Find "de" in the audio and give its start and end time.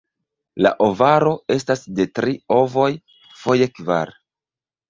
1.99-2.07